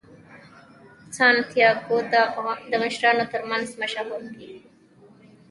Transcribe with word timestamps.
سانتیاګو 1.17 1.97
د 2.71 2.73
مشرانو 2.83 3.23
ترمنځ 3.33 3.67
مشهور 3.81 4.21
کیږي. 4.35 4.59